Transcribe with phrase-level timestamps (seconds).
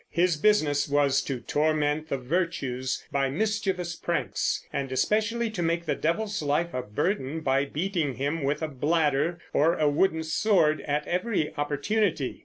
[0.09, 5.93] His business was to torment the "virtues" by mischievous pranks, and especially to make the
[5.93, 11.05] devil's life a burden by beating him with a bladder or a wooden sword at
[11.07, 12.39] every opportunity.